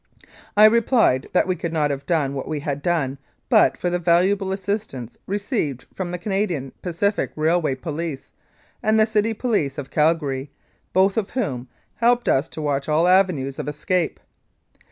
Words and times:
I 0.57 0.65
replied 0.65 1.29
that 1.33 1.45
we 1.45 1.55
could 1.55 1.71
not 1.71 1.91
have 1.91 2.07
done 2.07 2.33
what 2.33 2.47
we 2.47 2.61
had 2.61 2.81
done 2.81 3.19
but 3.49 3.77
for 3.77 3.91
the 3.91 3.99
valuable 3.99 4.51
assistance 4.51 5.15
received 5.27 5.85
from 5.93 6.09
the 6.09 6.17
Canadian 6.17 6.71
Pacific 6.81 7.31
Railway 7.35 7.75
Police 7.75 8.31
and 8.81 8.99
the 8.99 9.05
City 9.05 9.35
Police 9.35 9.77
of 9.77 9.91
Calgary, 9.91 10.49
both 10.91 11.17
of 11.17 11.29
whom 11.37 11.67
helped 11.97 12.27
us 12.27 12.49
to 12.49 12.63
watch 12.63 12.89
all 12.89 13.07
avenues 13.07 13.59
of 13.59 13.67
escape. 13.67 14.19